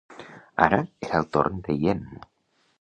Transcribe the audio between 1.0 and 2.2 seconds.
era el torn de Yen.